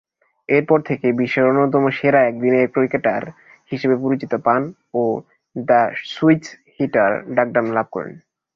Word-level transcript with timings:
এরপর 0.49 0.79
থেকে 0.81 1.07
বিশ্বের 1.19 1.49
অন্যতম 1.51 1.83
সেরা 1.97 2.19
একদিনের 2.23 2.65
ক্রিকেটার 2.73 3.23
হিসেবে 3.71 3.95
পরিচিতি 4.03 4.37
পান 4.45 4.61
ও 4.93 5.03
'দ্য 5.55 5.81
সুইচ-হিটার' 6.09 7.15
ডাকনাম 7.35 7.65
লাভ 7.75 7.87
করেন। 7.91 8.15